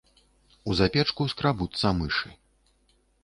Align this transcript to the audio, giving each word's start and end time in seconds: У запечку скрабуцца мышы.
У 0.69 0.77
запечку 0.79 1.27
скрабуцца 1.33 1.93
мышы. 1.99 2.29